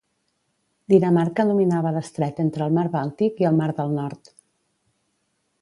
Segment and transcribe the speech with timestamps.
[0.93, 4.37] Dinamarca dominava l'estret entre el Mar Bàltic i el Mar del Nord.